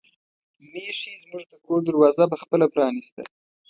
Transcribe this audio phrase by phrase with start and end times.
[0.71, 3.23] میښې زموږ د کور دروازه په خپله پرانیسته.